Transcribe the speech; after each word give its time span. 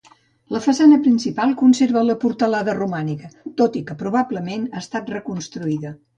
La 0.53 0.59
façana 0.67 0.95
principal 1.07 1.53
conserva 1.59 2.03
la 2.05 2.15
portalada 2.23 2.75
romànica, 2.81 3.31
tot 3.63 3.79
i 3.83 3.83
que 3.91 3.99
probablement 4.01 4.67
ha 4.73 4.85
estat 4.85 5.15
reconstruïda. 5.19 5.97